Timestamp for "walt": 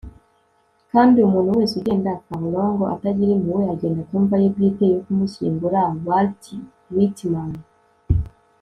6.07-6.43